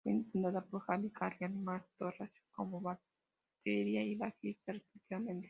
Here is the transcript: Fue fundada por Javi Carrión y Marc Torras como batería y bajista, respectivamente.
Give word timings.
Fue 0.03 0.23
fundada 0.31 0.61
por 0.61 0.81
Javi 0.81 1.11
Carrión 1.11 1.55
y 1.55 1.59
Marc 1.61 1.85
Torras 1.99 2.31
como 2.51 2.81
batería 2.81 4.03
y 4.03 4.15
bajista, 4.15 4.73
respectivamente. 4.73 5.39